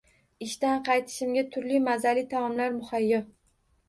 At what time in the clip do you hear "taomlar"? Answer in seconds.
2.31-2.73